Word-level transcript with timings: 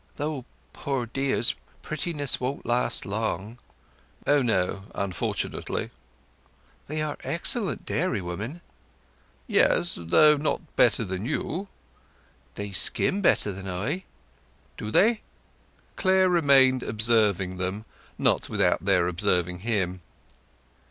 "Though, 0.15 0.45
poor 0.73 1.05
dears, 1.05 1.53
prettiness 1.83 2.39
won't 2.39 2.65
last 2.65 3.05
long!" 3.05 3.59
"O 4.25 4.41
no, 4.41 4.85
unfortunately." 4.95 5.91
"They 6.87 7.03
are 7.03 7.19
excellent 7.23 7.85
dairywomen." 7.85 8.61
"Yes: 9.45 9.93
though 10.01 10.37
not 10.37 10.75
better 10.75 11.03
than 11.05 11.25
you." 11.25 11.67
"They 12.55 12.71
skim 12.71 13.21
better 13.21 13.51
than 13.51 13.69
I." 13.69 14.05
"Do 14.75 14.89
they?" 14.89 15.21
Clare 15.97 16.29
remained 16.29 16.81
observing 16.81 17.57
them—not 17.57 18.49
without 18.49 18.83
their 18.83 19.07
observing 19.07 19.59
him. 19.59 20.01